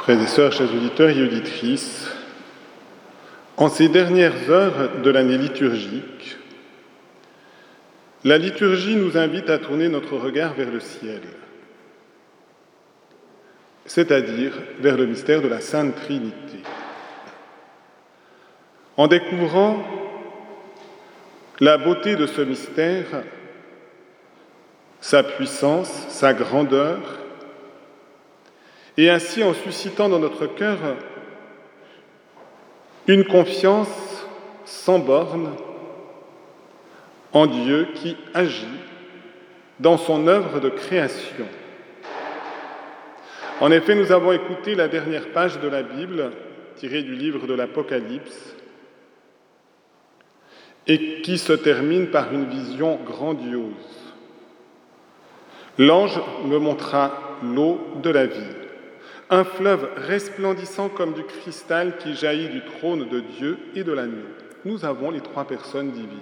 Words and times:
Frères 0.00 0.22
et 0.22 0.26
sœurs, 0.28 0.52
chers 0.52 0.74
auditeurs 0.74 1.10
et 1.10 1.22
auditrices, 1.22 2.10
en 3.58 3.68
ces 3.68 3.90
dernières 3.90 4.48
heures 4.48 5.02
de 5.02 5.10
l'année 5.10 5.36
liturgique, 5.36 6.38
la 8.24 8.38
liturgie 8.38 8.96
nous 8.96 9.18
invite 9.18 9.50
à 9.50 9.58
tourner 9.58 9.90
notre 9.90 10.16
regard 10.16 10.54
vers 10.54 10.70
le 10.70 10.80
ciel, 10.80 11.20
c'est-à-dire 13.84 14.54
vers 14.78 14.96
le 14.96 15.04
mystère 15.04 15.42
de 15.42 15.48
la 15.48 15.60
Sainte 15.60 15.94
Trinité. 15.96 16.60
En 18.96 19.06
découvrant 19.06 19.84
la 21.60 21.76
beauté 21.76 22.16
de 22.16 22.24
ce 22.24 22.40
mystère, 22.40 23.04
sa 25.02 25.22
puissance, 25.22 25.92
sa 26.08 26.32
grandeur, 26.32 27.19
et 28.96 29.10
ainsi 29.10 29.42
en 29.42 29.54
suscitant 29.54 30.08
dans 30.08 30.18
notre 30.18 30.46
cœur 30.46 30.78
une 33.06 33.24
confiance 33.24 34.26
sans 34.64 34.98
borne 34.98 35.54
en 37.32 37.46
Dieu 37.46 37.88
qui 37.94 38.16
agit 38.34 38.66
dans 39.78 39.96
son 39.96 40.26
œuvre 40.26 40.60
de 40.60 40.68
création. 40.68 41.46
En 43.60 43.70
effet, 43.70 43.94
nous 43.94 44.12
avons 44.12 44.32
écouté 44.32 44.74
la 44.74 44.88
dernière 44.88 45.28
page 45.32 45.60
de 45.60 45.68
la 45.68 45.82
Bible 45.82 46.32
tirée 46.76 47.02
du 47.02 47.14
livre 47.14 47.46
de 47.46 47.54
l'Apocalypse 47.54 48.56
et 50.86 51.20
qui 51.20 51.38
se 51.38 51.52
termine 51.52 52.08
par 52.08 52.32
une 52.32 52.48
vision 52.48 52.98
grandiose. 53.04 54.14
L'ange 55.78 56.20
me 56.44 56.58
montra 56.58 57.38
l'eau 57.42 57.80
de 58.02 58.10
la 58.10 58.26
vie, 58.26 58.56
un 59.30 59.44
fleuve 59.44 59.88
resplendissant 60.08 60.88
comme 60.88 61.14
du 61.14 61.22
cristal 61.22 61.96
qui 61.98 62.14
jaillit 62.14 62.48
du 62.48 62.62
trône 62.62 63.08
de 63.08 63.20
Dieu 63.20 63.58
et 63.76 63.84
de 63.84 63.92
l'agneau. 63.92 64.26
Nous 64.64 64.84
avons 64.84 65.12
les 65.12 65.20
trois 65.20 65.44
personnes 65.46 65.92
divines. 65.92 66.18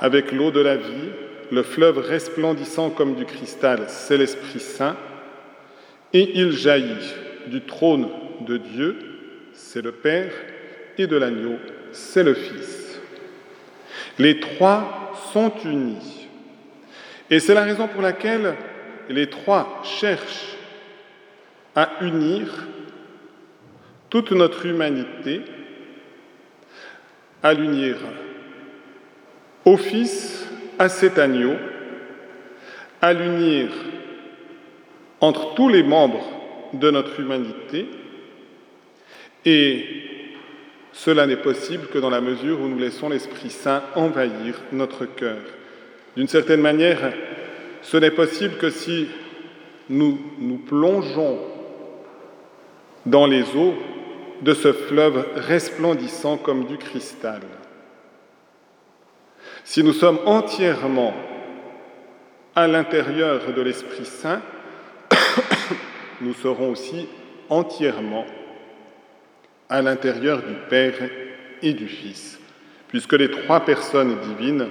Avec 0.00 0.32
l'eau 0.32 0.50
de 0.50 0.60
la 0.60 0.76
vie, 0.76 1.10
le 1.52 1.62
fleuve 1.62 1.98
resplendissant 1.98 2.88
comme 2.88 3.14
du 3.14 3.26
cristal, 3.26 3.84
c'est 3.88 4.16
l'Esprit 4.16 4.60
Saint, 4.60 4.96
et 6.14 6.38
il 6.40 6.52
jaillit 6.52 7.14
du 7.48 7.60
trône 7.60 8.08
de 8.40 8.56
Dieu, 8.56 8.96
c'est 9.52 9.82
le 9.82 9.92
Père, 9.92 10.32
et 10.96 11.06
de 11.06 11.16
l'agneau, 11.16 11.58
c'est 11.92 12.24
le 12.24 12.34
Fils. 12.34 12.98
Les 14.18 14.40
trois 14.40 15.12
sont 15.32 15.52
unis. 15.64 16.28
Et 17.30 17.40
c'est 17.40 17.54
la 17.54 17.62
raison 17.62 17.88
pour 17.88 18.00
laquelle 18.00 18.54
les 19.08 19.28
trois 19.28 19.82
cherchent 19.82 20.53
à 21.74 21.90
unir 22.02 22.46
toute 24.10 24.32
notre 24.32 24.66
humanité, 24.66 25.40
à 27.42 27.52
l'unir 27.52 27.96
au 29.64 29.76
Fils, 29.76 30.46
à 30.78 30.88
cet 30.88 31.18
agneau, 31.18 31.54
à 33.00 33.12
l'unir 33.12 33.68
entre 35.20 35.54
tous 35.54 35.68
les 35.68 35.82
membres 35.82 36.24
de 36.74 36.90
notre 36.90 37.18
humanité, 37.18 37.86
et 39.44 39.84
cela 40.92 41.26
n'est 41.26 41.36
possible 41.36 41.88
que 41.88 41.98
dans 41.98 42.10
la 42.10 42.20
mesure 42.20 42.60
où 42.60 42.68
nous 42.68 42.78
laissons 42.78 43.08
l'Esprit 43.08 43.50
Saint 43.50 43.82
envahir 43.94 44.60
notre 44.72 45.06
cœur. 45.06 45.38
D'une 46.16 46.28
certaine 46.28 46.60
manière, 46.60 47.12
ce 47.82 47.96
n'est 47.96 48.10
possible 48.10 48.56
que 48.56 48.70
si 48.70 49.08
nous 49.90 50.18
nous 50.38 50.58
plongeons 50.58 51.53
dans 53.06 53.26
les 53.26 53.42
eaux 53.56 53.74
de 54.42 54.54
ce 54.54 54.72
fleuve 54.72 55.26
resplendissant 55.36 56.36
comme 56.36 56.66
du 56.66 56.76
cristal. 56.76 57.40
Si 59.64 59.82
nous 59.82 59.92
sommes 59.92 60.18
entièrement 60.26 61.14
à 62.54 62.66
l'intérieur 62.66 63.52
de 63.54 63.62
l'Esprit 63.62 64.04
Saint, 64.04 64.42
nous 66.20 66.34
serons 66.34 66.70
aussi 66.70 67.08
entièrement 67.48 68.26
à 69.68 69.82
l'intérieur 69.82 70.42
du 70.42 70.54
Père 70.68 70.94
et 71.62 71.72
du 71.72 71.88
Fils, 71.88 72.38
puisque 72.88 73.14
les 73.14 73.30
trois 73.30 73.60
personnes 73.60 74.18
divines, 74.20 74.68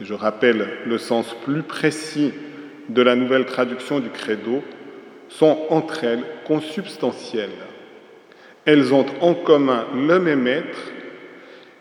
et 0.00 0.04
je 0.04 0.14
rappelle 0.14 0.68
le 0.84 0.98
sens 0.98 1.34
plus 1.44 1.62
précis 1.62 2.32
de 2.88 3.02
la 3.02 3.16
nouvelle 3.16 3.46
traduction 3.46 4.00
du 4.00 4.10
credo, 4.10 4.62
sont 5.38 5.66
entre 5.70 6.04
elles 6.04 6.24
consubstantielles. 6.46 7.50
Elles 8.64 8.92
ont 8.92 9.06
en 9.20 9.34
commun 9.34 9.86
le 9.94 10.18
même 10.18 10.46
être, 10.46 10.92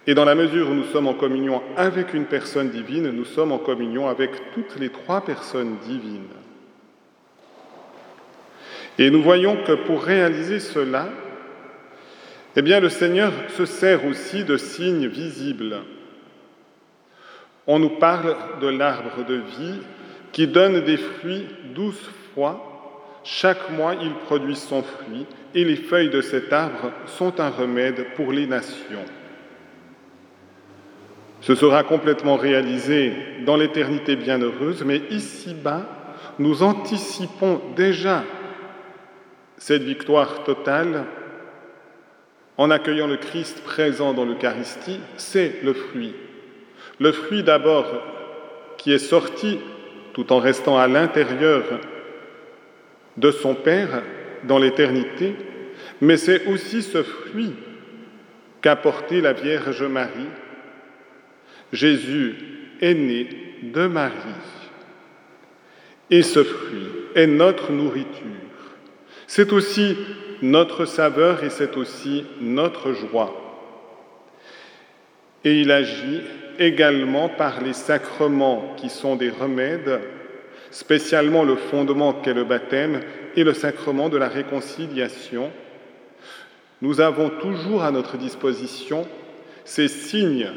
et 0.07 0.13
dans 0.13 0.25
la 0.25 0.35
mesure 0.35 0.69
où 0.69 0.73
nous 0.73 0.85
sommes 0.85 1.07
en 1.07 1.13
communion 1.13 1.61
avec 1.77 2.13
une 2.13 2.25
personne 2.25 2.69
divine, 2.69 3.09
nous 3.09 3.25
sommes 3.25 3.51
en 3.51 3.57
communion 3.57 4.07
avec 4.07 4.31
toutes 4.53 4.77
les 4.79 4.89
trois 4.89 5.21
personnes 5.21 5.77
divines. 5.88 6.27
Et 8.99 9.09
nous 9.09 9.23
voyons 9.23 9.57
que 9.65 9.73
pour 9.73 10.03
réaliser 10.03 10.59
cela, 10.59 11.09
eh 12.55 12.61
bien, 12.61 12.79
le 12.79 12.89
Seigneur 12.89 13.33
se 13.57 13.65
sert 13.65 14.05
aussi 14.05 14.45
de 14.45 14.57
signes 14.57 15.07
visibles. 15.07 15.77
On 17.67 17.79
nous 17.79 17.97
parle 17.97 18.35
de 18.61 18.67
l'arbre 18.67 19.25
de 19.27 19.35
vie 19.35 19.79
qui 20.31 20.47
donne 20.47 20.81
des 20.81 20.97
fruits 20.97 21.47
douze 21.73 22.09
fois. 22.33 22.75
Chaque 23.25 23.72
mois, 23.72 23.96
il 23.96 24.13
produit 24.13 24.56
son 24.56 24.84
fruit 24.84 25.25
et 25.56 25.66
les 25.66 25.78
feuilles 25.78 26.12
de 26.12 26.22
cet 26.22 26.53
arbre 26.53 26.91
sont 27.08 27.40
un 27.40 27.50
remède 27.50 28.06
pour 28.16 28.31
les 28.31 28.46
nations. 28.46 29.03
Ce 31.41 31.56
sera 31.56 31.84
complètement 31.84 32.36
réalisé 32.36 33.13
dans 33.44 33.58
l'éternité 33.58 34.16
bienheureuse, 34.16 34.84
mais 34.86 35.02
ici-bas, 35.09 35.88
nous 36.38 36.62
anticipons 36.62 37.62
déjà 37.75 38.24
cette 39.57 39.84
victoire 39.84 40.44
totale 40.44 41.06
en 42.57 42.69
accueillant 42.69 43.07
le 43.07 43.18
Christ 43.18 43.63
présent 43.63 44.13
dans 44.13 44.25
l'Eucharistie, 44.25 45.00
c'est 45.18 45.63
le 45.63 45.74
fruit. 45.74 46.13
Le 47.00 47.12
fruit 47.12 47.42
d'abord 47.42 47.88
qui 48.78 48.94
est 48.94 49.00
sorti 49.00 49.59
tout 50.13 50.31
en 50.31 50.38
restant 50.38 50.78
à 50.78 50.88
l'intérieur 50.88 51.63
de 53.17 53.31
son 53.31 53.55
Père 53.55 54.03
dans 54.43 54.59
l'éternité, 54.59 55.35
mais 56.01 56.17
c'est 56.17 56.45
aussi 56.47 56.81
ce 56.81 57.03
fruit 57.03 57.53
qu'a 58.61 58.75
porté 58.75 59.21
la 59.21 59.33
Vierge 59.33 59.83
Marie. 59.83 60.29
Jésus 61.71 62.35
est 62.81 62.93
né 62.93 63.29
de 63.63 63.87
Marie. 63.87 64.13
Et 66.09 66.21
ce 66.21 66.43
fruit 66.43 66.87
est 67.15 67.27
notre 67.27 67.71
nourriture. 67.71 68.25
C'est 69.27 69.53
aussi 69.53 69.97
notre 70.41 70.85
saveur 70.85 71.43
et 71.43 71.49
c'est 71.49 71.77
aussi 71.77 72.25
notre 72.41 72.93
joie. 72.93 73.41
Et 75.43 75.61
il 75.61 75.71
agit 75.71 76.21
également 76.59 77.29
par 77.29 77.61
les 77.61 77.73
sacrements 77.73 78.75
qui 78.77 78.89
sont 78.89 79.15
des 79.15 79.29
remèdes, 79.29 80.01
spécialement 80.75 81.46
le 81.46 81.56
fondement 81.56 82.12
qu'est 82.12 82.34
le 82.34 82.44
baptême 82.44 83.00
et 83.38 83.46
le 83.46 83.53
sacrement 83.53 84.09
de 84.09 84.18
la 84.18 84.28
réconciliation. 84.28 85.50
Nous 86.81 87.00
avons 87.00 87.30
toujours 87.30 87.81
à 87.81 87.91
notre 87.91 88.18
disposition 88.18 89.08
ces 89.63 89.88
signes 89.88 90.50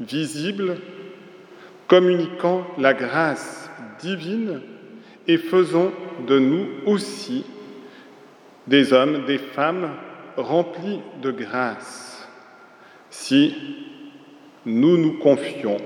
visibles 0.00 0.78
communiquant 1.86 2.66
la 2.76 2.92
grâce 2.92 3.70
divine 4.00 4.62
et 5.28 5.38
faisant 5.38 5.92
de 6.26 6.40
nous 6.40 6.66
aussi 6.86 7.44
des 8.66 8.92
hommes, 8.92 9.26
des 9.26 9.38
femmes 9.38 9.90
remplis 10.36 11.02
de 11.22 11.30
grâce, 11.30 12.28
si 13.10 13.54
nous 14.66 14.96
nous 14.96 15.18
confions 15.18 15.76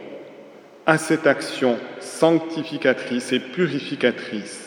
à 0.87 0.99
cette 0.99 1.27
action 1.27 1.79
sanctificatrice 2.01 3.33
et 3.33 3.41
purificatrice. 3.41 4.65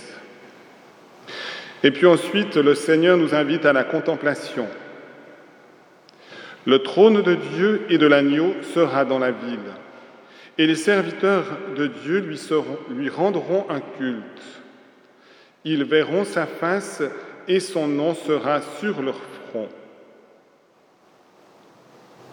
Et 1.84 1.92
puis 1.92 2.08
ensuite, 2.08 2.56
le 2.56 2.76
Seigneur 2.76 3.18
nous 3.18 3.36
invite 3.36 3.66
à 3.66 3.74
la 3.74 3.84
contemplation. 3.84 4.68
Le 6.66 6.80
trône 6.80 7.22
de 7.22 7.36
Dieu 7.36 7.86
et 7.90 7.98
de 7.98 8.08
l'agneau 8.08 8.54
sera 8.74 9.06
dans 9.06 9.20
la 9.20 9.32
ville, 9.32 9.60
et 10.58 10.66
les 10.66 10.76
serviteurs 10.76 11.46
de 11.76 11.88
Dieu 11.88 12.20
lui, 12.20 13.10
rendront 13.10 13.66
un 13.70 13.80
culte. 13.80 14.62
Ils 15.64 15.84
verront 15.84 16.26
sa 16.26 16.46
face 16.46 17.04
et 17.48 17.60
son 17.60 17.88
nom 17.88 18.16
sera 18.16 18.62
sur 18.80 19.02
leur 19.02 19.20
front. 19.50 19.70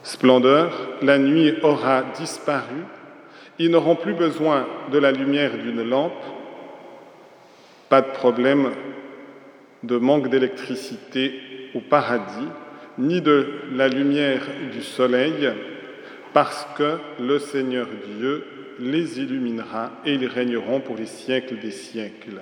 Splendeur, 0.02 0.72
la 1.02 1.18
nuit 1.18 1.54
aura 1.62 2.02
disparu, 2.18 2.84
ils 3.58 3.70
n'auront 3.70 3.96
plus 3.96 4.14
besoin 4.14 4.66
de 4.90 4.98
la 4.98 5.12
lumière 5.12 5.56
d'une 5.56 5.88
lampe, 5.88 6.12
pas 7.88 8.00
de 8.00 8.10
problème 8.10 8.70
de 9.82 9.96
manque 9.96 10.28
d'électricité 10.28 11.34
au 11.74 11.80
paradis, 11.80 12.48
ni 12.98 13.20
de 13.20 13.46
la 13.72 13.88
lumière 13.88 14.42
du 14.72 14.82
soleil, 14.82 15.50
parce 16.32 16.66
que 16.76 16.98
le 17.20 17.38
Seigneur 17.38 17.86
Dieu 18.18 18.44
les 18.80 19.20
illuminera 19.20 19.92
et 20.04 20.14
ils 20.14 20.26
régneront 20.26 20.80
pour 20.80 20.96
les 20.96 21.06
siècles 21.06 21.58
des 21.58 21.70
siècles. 21.70 22.40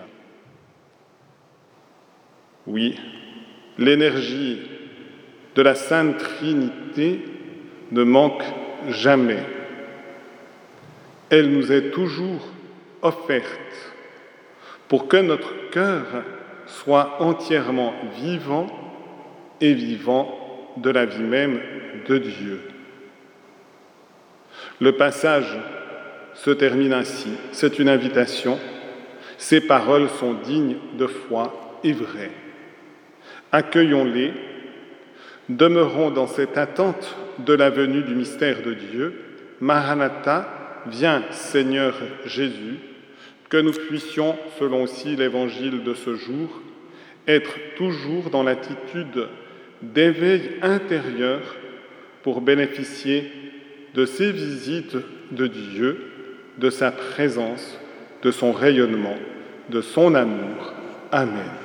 Oui, 2.66 2.98
l'énergie 3.78 4.60
de 5.54 5.62
la 5.62 5.74
Sainte 5.74 6.18
Trinité 6.18 7.20
ne 7.90 8.02
manque 8.02 8.44
jamais. 8.88 9.44
Elle 11.32 11.48
nous 11.48 11.72
est 11.72 11.92
toujours 11.92 12.46
offerte 13.00 13.94
pour 14.86 15.08
que 15.08 15.16
notre 15.16 15.70
cœur 15.70 16.04
soit 16.66 17.22
entièrement 17.22 17.94
vivant 18.20 18.66
et 19.58 19.72
vivant 19.72 20.38
de 20.76 20.90
la 20.90 21.06
vie 21.06 21.22
même 21.22 21.58
de 22.06 22.18
Dieu. 22.18 22.60
Le 24.78 24.92
passage 24.92 25.58
se 26.34 26.50
termine 26.50 26.92
ainsi. 26.92 27.30
C'est 27.52 27.78
une 27.78 27.88
invitation. 27.88 28.58
Ces 29.38 29.62
paroles 29.62 30.10
sont 30.10 30.34
dignes 30.34 30.76
de 30.98 31.06
foi 31.06 31.78
et 31.82 31.92
vraies. 31.92 32.32
Accueillons-les, 33.52 34.34
demeurons 35.48 36.10
dans 36.10 36.26
cette 36.26 36.58
attente 36.58 37.16
de 37.38 37.54
la 37.54 37.70
venue 37.70 38.02
du 38.02 38.14
mystère 38.14 38.60
de 38.60 38.74
Dieu. 38.74 39.14
Maranatha, 39.60 40.61
viens 40.86 41.22
Seigneur 41.30 41.94
Jésus, 42.24 42.78
que 43.48 43.58
nous 43.58 43.72
puissions, 43.72 44.36
selon 44.58 44.82
aussi 44.82 45.14
l'évangile 45.16 45.82
de 45.82 45.94
ce 45.94 46.16
jour, 46.16 46.62
être 47.28 47.52
toujours 47.76 48.30
dans 48.30 48.42
l'attitude 48.42 49.28
d'éveil 49.82 50.52
intérieur 50.62 51.40
pour 52.22 52.40
bénéficier 52.40 53.30
de 53.94 54.06
ces 54.06 54.32
visites 54.32 54.96
de 55.32 55.46
Dieu, 55.46 55.98
de 56.58 56.70
sa 56.70 56.90
présence, 56.90 57.78
de 58.22 58.30
son 58.30 58.52
rayonnement, 58.52 59.16
de 59.68 59.80
son 59.80 60.14
amour. 60.14 60.72
Amen. 61.10 61.61